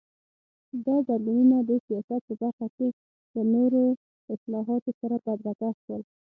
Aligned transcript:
دا 0.85 0.95
بدلونونه 1.07 1.57
د 1.69 1.71
سیاست 1.85 2.21
په 2.27 2.33
برخه 2.41 2.67
کې 2.75 2.87
له 3.33 3.41
نورو 3.53 3.83
اصلاحاتو 4.33 4.91
سره 4.99 5.15
بدرګه 5.25 5.69
شول. 5.83 6.01